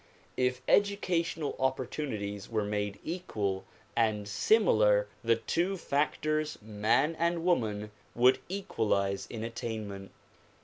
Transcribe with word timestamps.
If 0.35 0.63
educational 0.67 1.55
opportunities 1.59 2.49
were 2.49 2.63
made 2.63 2.97
equal 3.03 3.65
and 3.95 4.27
similar 4.27 5.07
the 5.23 5.35
two 5.35 5.77
factors 5.77 6.57
man 6.59 7.15
and 7.19 7.43
woman 7.45 7.91
would 8.15 8.39
equalize 8.49 9.27
in 9.27 9.43
attainment. 9.43 10.09